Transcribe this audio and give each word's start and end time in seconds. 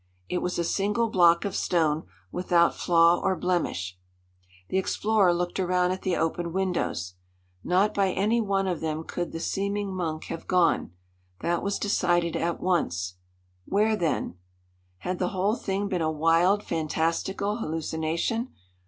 It 0.29 0.39
was 0.39 0.57
a 0.57 0.63
single 0.63 1.09
block 1.09 1.45
of 1.45 1.55
stone, 1.55 2.05
without 2.31 2.73
flaw 2.73 3.19
or 3.21 3.35
blemish. 3.35 3.99
The 4.69 4.79
explorer 4.79 5.31
looked 5.31 5.59
around 5.59 5.91
at 5.91 6.01
the 6.01 6.15
open 6.15 6.51
windows. 6.53 7.13
Not 7.63 7.93
by 7.93 8.09
any 8.11 8.41
one 8.41 8.65
of 8.65 8.79
them 8.79 9.03
could 9.03 9.31
the 9.31 9.39
seeming 9.39 9.93
monk 9.93 10.23
have 10.23 10.47
gone. 10.47 10.91
That 11.41 11.61
was 11.61 11.77
decided 11.77 12.35
at 12.35 12.59
once. 12.59 13.17
Where 13.65 13.95
then? 13.95 14.39
Had 14.97 15.19
the 15.19 15.27
whole 15.37 15.55
thing 15.55 15.87
been 15.87 16.01
a 16.01 16.09
wild, 16.09 16.63
fantastical 16.63 17.57
hallucination? 17.57 18.49